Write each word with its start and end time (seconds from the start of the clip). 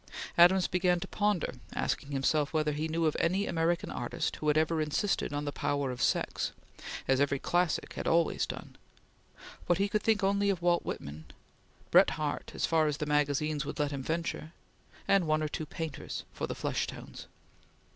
Adams 0.35 0.65
began 0.67 0.99
to 0.99 1.07
ponder, 1.07 1.53
asking 1.75 2.09
himself 2.09 2.53
whether 2.53 2.71
he 2.71 2.87
knew 2.87 3.05
of 3.05 3.15
any 3.19 3.45
American 3.45 3.91
artist 3.91 4.35
who 4.37 4.47
had 4.47 4.57
ever 4.57 4.81
insisted 4.81 5.31
on 5.31 5.45
the 5.45 5.51
power 5.51 5.91
of 5.91 6.01
sex, 6.01 6.53
as 7.07 7.21
every 7.21 7.37
classic 7.37 7.93
had 7.93 8.07
always 8.07 8.47
done; 8.47 8.75
but 9.67 9.77
he 9.77 9.87
could 9.87 10.01
think 10.01 10.23
only 10.23 10.49
of 10.49 10.63
Walt 10.63 10.83
Whitman; 10.83 11.25
Bret 11.91 12.09
Harte, 12.17 12.55
as 12.55 12.65
far 12.65 12.87
as 12.87 12.97
the 12.97 13.05
magazines 13.05 13.63
would 13.63 13.77
let 13.77 13.91
him 13.91 14.01
venture; 14.01 14.53
and 15.07 15.27
one 15.27 15.43
or 15.43 15.47
two 15.47 15.67
painters, 15.67 16.23
for 16.33 16.47
the 16.47 16.55
flesh 16.55 16.87
tones. 16.87 17.27